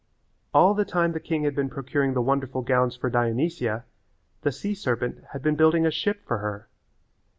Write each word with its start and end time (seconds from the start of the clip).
All 0.51 0.73
the 0.73 0.83
time 0.83 1.11
the 1.11 1.19
king 1.19 1.43
had 1.43 1.53
been 1.53 1.69
procuring 1.69 2.15
the 2.15 2.23
wonderful 2.23 2.63
gowns 2.63 2.95
for 2.95 3.07
Dionysia 3.11 3.85
the 4.41 4.51
sea 4.51 4.73
serpent 4.73 5.23
had 5.33 5.43
been 5.43 5.55
building 5.55 5.85
a 5.85 5.91
ship 5.91 6.25
for 6.25 6.39
her. 6.39 6.67